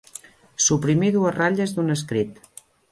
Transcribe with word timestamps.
Suprimir 0.69 1.11
dues 1.19 1.37
ratlles 1.39 1.77
d'un 1.77 1.99
escrit. 1.99 2.43